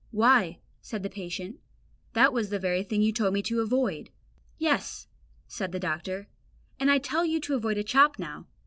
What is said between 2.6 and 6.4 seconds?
thing you told me to avoid." "Yes," said the doctor,